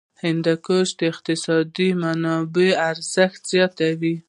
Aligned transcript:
هندوکش 0.23 0.87
د 0.99 1.01
اقتصادي 1.11 1.89
منابعو 2.03 2.77
ارزښت 2.89 3.41
زیاتوي. 3.53 4.15